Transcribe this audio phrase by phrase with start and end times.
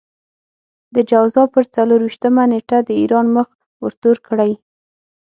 [0.95, 3.47] د جوزا پر څلور وېشتمه نېټه د ايران مخ
[3.85, 4.51] ورتور کړئ.